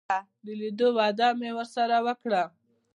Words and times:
د 0.45 0.47
لیدلو 0.59 0.87
وعده 0.97 1.27
مې 1.39 1.49
ورسره 1.57 1.95
وکړه. 2.07 2.43